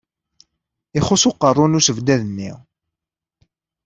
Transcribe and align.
Ixuṣṣ 0.99 1.23
uqerru 1.29 1.65
n 1.67 1.77
usebdad-nni. 1.79 2.51